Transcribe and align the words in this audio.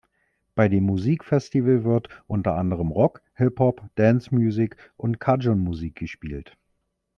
Bei 0.55 0.67
dem 0.67 0.83
Musikfestival 0.85 1.83
wird 1.83 2.09
unter 2.25 2.55
anderem 2.55 2.87
Rock, 2.89 3.21
Hip-Hop, 3.35 3.83
Dancemusik 3.93 4.75
und 4.97 5.19
Cajunmusik 5.19 5.93
gespielt. 5.95 6.57